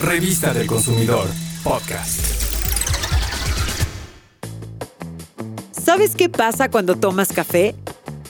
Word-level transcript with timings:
Revista 0.00 0.54
del 0.54 0.66
Consumidor, 0.66 1.28
podcast. 1.62 2.20
¿Sabes 5.72 6.16
qué 6.16 6.30
pasa 6.30 6.70
cuando 6.70 6.96
tomas 6.96 7.28
café? 7.34 7.74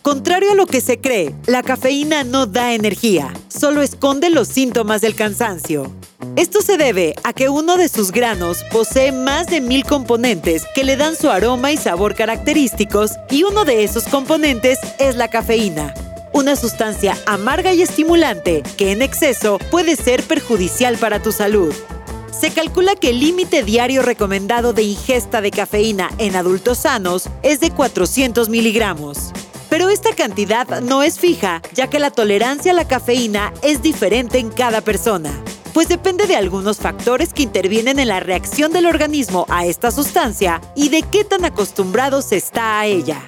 Contrario 0.00 0.52
a 0.52 0.54
lo 0.54 0.66
que 0.66 0.80
se 0.80 1.00
cree, 1.00 1.34
la 1.46 1.64
cafeína 1.64 2.22
no 2.22 2.46
da 2.46 2.72
energía, 2.72 3.32
solo 3.48 3.82
esconde 3.82 4.30
los 4.30 4.46
síntomas 4.46 5.00
del 5.00 5.16
cansancio. 5.16 5.92
Esto 6.36 6.62
se 6.62 6.76
debe 6.76 7.16
a 7.24 7.32
que 7.32 7.48
uno 7.48 7.76
de 7.76 7.88
sus 7.88 8.12
granos 8.12 8.62
posee 8.70 9.10
más 9.10 9.48
de 9.48 9.60
mil 9.60 9.84
componentes 9.84 10.62
que 10.72 10.84
le 10.84 10.96
dan 10.96 11.16
su 11.16 11.30
aroma 11.30 11.72
y 11.72 11.76
sabor 11.76 12.14
característicos 12.14 13.10
y 13.28 13.42
uno 13.42 13.64
de 13.64 13.82
esos 13.82 14.04
componentes 14.04 14.78
es 15.00 15.16
la 15.16 15.26
cafeína, 15.26 15.94
una 16.36 16.54
sustancia 16.54 17.16
amarga 17.24 17.72
y 17.72 17.80
estimulante 17.80 18.62
que 18.76 18.92
en 18.92 19.00
exceso 19.00 19.58
puede 19.70 19.96
ser 19.96 20.22
perjudicial 20.22 20.98
para 20.98 21.22
tu 21.22 21.32
salud. 21.32 21.74
Se 22.30 22.50
calcula 22.50 22.94
que 22.94 23.08
el 23.08 23.20
límite 23.20 23.62
diario 23.62 24.02
recomendado 24.02 24.74
de 24.74 24.82
ingesta 24.82 25.40
de 25.40 25.50
cafeína 25.50 26.10
en 26.18 26.36
adultos 26.36 26.78
sanos 26.78 27.30
es 27.42 27.60
de 27.60 27.70
400 27.70 28.50
miligramos. 28.50 29.32
Pero 29.70 29.88
esta 29.88 30.14
cantidad 30.14 30.82
no 30.82 31.02
es 31.02 31.18
fija, 31.18 31.62
ya 31.72 31.88
que 31.88 31.98
la 31.98 32.10
tolerancia 32.10 32.72
a 32.72 32.74
la 32.74 32.86
cafeína 32.86 33.54
es 33.62 33.80
diferente 33.80 34.38
en 34.38 34.50
cada 34.50 34.82
persona, 34.82 35.32
pues 35.72 35.88
depende 35.88 36.26
de 36.26 36.36
algunos 36.36 36.76
factores 36.76 37.32
que 37.32 37.44
intervienen 37.44 37.98
en 37.98 38.08
la 38.08 38.20
reacción 38.20 38.72
del 38.72 38.84
organismo 38.84 39.46
a 39.48 39.64
esta 39.64 39.90
sustancia 39.90 40.60
y 40.74 40.90
de 40.90 41.02
qué 41.02 41.24
tan 41.24 41.46
acostumbrado 41.46 42.20
se 42.20 42.36
está 42.36 42.78
a 42.78 42.84
ella. 42.86 43.26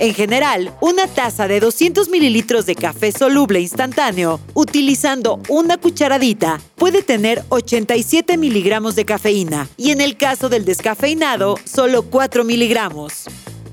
En 0.00 0.14
general, 0.14 0.72
una 0.80 1.08
taza 1.08 1.48
de 1.48 1.58
200 1.58 2.08
mililitros 2.08 2.66
de 2.66 2.76
café 2.76 3.10
soluble 3.10 3.60
instantáneo, 3.60 4.38
utilizando 4.54 5.40
una 5.48 5.76
cucharadita, 5.76 6.60
puede 6.76 7.02
tener 7.02 7.42
87 7.48 8.38
miligramos 8.38 8.94
de 8.94 9.04
cafeína 9.04 9.68
y 9.76 9.90
en 9.90 10.00
el 10.00 10.16
caso 10.16 10.48
del 10.48 10.64
descafeinado, 10.64 11.56
solo 11.64 12.02
4 12.02 12.44
miligramos. 12.44 13.24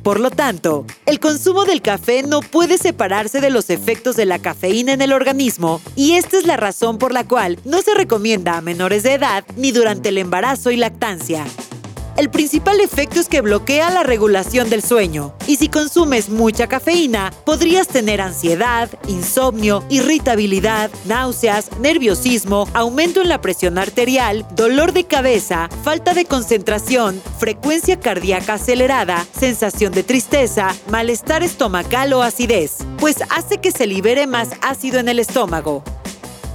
Por 0.02 0.20
lo 0.20 0.32
tanto, 0.32 0.86
el 1.06 1.20
consumo 1.20 1.66
del 1.66 1.84
café 1.84 2.24
no 2.24 2.40
puede 2.40 2.80
separarse 2.80 3.40
de 3.40 3.52
los 3.52 3.70
efectos 3.70 4.16
de 4.16 4.26
la 4.26 4.40
cafeína 4.40 4.94
en 4.94 5.04
el 5.04 5.14
organismo 5.14 5.80
y 5.96 6.14
esta 6.14 6.40
es 6.40 6.48
la 6.48 6.58
razón 6.58 6.98
por 6.98 7.12
la 7.12 7.28
cual 7.28 7.60
no 7.66 7.84
se 7.84 7.94
recomienda 7.94 8.58
a 8.58 8.62
menores 8.62 9.04
de 9.04 9.14
edad 9.14 9.44
ni 9.58 9.72
durante 9.72 10.10
el 10.10 10.18
embarazo 10.18 10.72
y 10.72 10.78
lactancia. 10.78 11.46
El 12.18 12.30
principal 12.30 12.80
efecto 12.80 13.20
es 13.20 13.28
que 13.28 13.42
bloquea 13.42 13.90
la 13.90 14.04
regulación 14.04 14.70
del 14.70 14.82
sueño 14.82 15.34
y 15.48 15.58
si 15.58 15.68
consumes 15.68 16.30
mucha 16.30 16.68
cafeína 16.68 17.34
podrías 17.44 17.90
tener 17.90 18.22
ansiedad, 18.22 18.90
insomnio, 19.10 19.84
irritabilidad, 19.90 20.90
náuseas, 21.06 21.78
nerviosismo, 21.80 22.70
aumento 22.74 23.22
en 23.22 23.28
la 23.28 23.42
presión 23.42 23.78
arterial, 23.78 24.48
dolor 24.56 24.94
de 24.94 25.04
cabeza, 25.04 25.68
falta 25.84 26.14
de 26.14 26.24
concentración, 26.24 27.22
frecuencia 27.38 28.00
cardíaca 28.00 28.54
acelerada, 28.54 29.26
sensación 29.38 29.92
de 29.92 30.04
tristeza, 30.04 30.74
malestar 30.90 31.44
estomacal 31.44 32.14
o 32.14 32.22
acidez, 32.22 32.78
pues 32.98 33.18
hace 33.30 33.58
que 33.58 33.72
se 33.72 33.88
libere 33.88 34.26
más 34.26 34.52
ácido 34.62 35.00
en 35.00 35.10
el 35.10 35.20
estómago. 35.20 35.84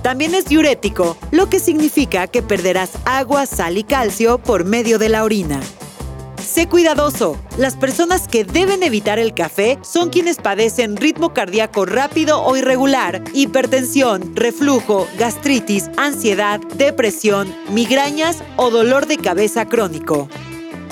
También 0.03 0.35
es 0.35 0.47
diurético, 0.47 1.17
lo 1.31 1.51
que 1.51 1.61
significa 1.61 2.27
que 2.27 2.43
perderás 2.43 2.91
agua, 3.05 3.45
sal 3.47 3.77
y 3.77 3.85
calcio 3.85 4.39
por 4.39 4.65
medio 4.65 4.99
de 4.99 5.11
la 5.11 5.25
orina. 5.25 5.61
Sé 6.43 6.67
cuidadoso. 6.67 7.39
Las 7.59 7.77
personas 7.77 8.27
que 8.27 8.45
deben 8.45 8.83
evitar 8.83 9.19
el 9.19 9.35
café 9.35 9.79
son 9.83 10.09
quienes 10.09 10.39
padecen 10.39 10.97
ritmo 10.97 11.33
cardíaco 11.33 11.85
rápido 11.85 12.43
o 12.43 12.57
irregular, 12.57 13.23
hipertensión, 13.35 14.35
reflujo, 14.35 15.07
gastritis, 15.19 15.91
ansiedad, 15.97 16.59
depresión, 16.77 17.55
migrañas 17.71 18.43
o 18.57 18.71
dolor 18.71 19.07
de 19.07 19.19
cabeza 19.19 19.67
crónico. 19.67 20.29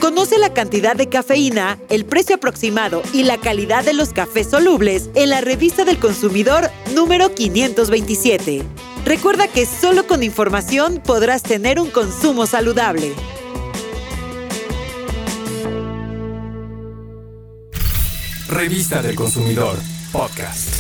Conoce 0.01 0.39
la 0.39 0.55
cantidad 0.55 0.95
de 0.95 1.09
cafeína, 1.09 1.77
el 1.89 2.05
precio 2.05 2.37
aproximado 2.37 3.03
y 3.13 3.25
la 3.25 3.39
calidad 3.39 3.85
de 3.85 3.95
los 3.95 4.13
cafés 4.13 4.49
solubles 4.49 5.11
en 5.15 5.31
la 5.31 5.41
revista 5.41 5.85
del 5.85 5.99
consumidor 5.99 6.71
número 6.95 7.35
527. 7.35 8.65
Recuerda 9.05 9.49
que 9.49 9.67
solo 9.67 10.07
con 10.07 10.23
información 10.23 11.03
podrás 11.05 11.43
tener 11.43 11.81
un 11.81 11.91
consumo 11.91 12.47
saludable. 12.47 13.15
Revista 18.49 19.03
del 19.03 19.15
Consumidor, 19.15 19.77
podcast. 20.11 20.78